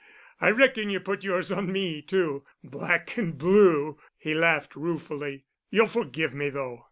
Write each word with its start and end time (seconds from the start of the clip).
I 0.39 0.49
reckon 0.49 0.89
you 0.89 0.99
put 0.99 1.23
yours 1.23 1.51
on 1.51 1.71
me, 1.71 2.01
too, 2.01 2.43
black 2.63 3.19
and 3.19 3.37
blue." 3.37 3.99
He 4.17 4.33
laughed 4.33 4.75
ruefully. 4.75 5.45
"You'll 5.69 5.85
forgive 5.85 6.33
me, 6.33 6.49
though. 6.49 6.79